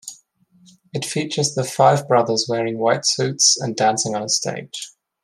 It 0.93 1.05
features 1.05 1.53
the 1.53 1.63
five 1.63 2.07
brothers 2.07 2.47
wearing 2.49 2.79
white 2.79 3.05
suits 3.05 3.55
and 3.61 3.75
dancing 3.75 4.15
on 4.15 4.23
a 4.23 4.29
stage. 4.29 4.93